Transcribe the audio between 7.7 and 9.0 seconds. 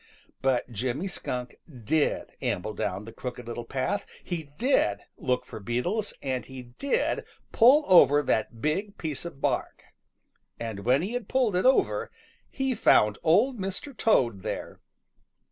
over that big